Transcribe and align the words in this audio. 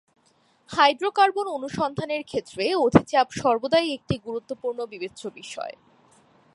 Hydrocarbon 0.69 1.47
অনুসন্ধানের 1.49 2.23
ক্ষেত্রে 2.23 2.63
অধিচাপ 2.77 3.27
সর্বদাই 3.31 3.87
একটি 3.93 4.15
গুরুত্বপূর্ণ 4.17 4.79
বিবেচ্য 4.85 5.21
বিষয়। 5.35 5.73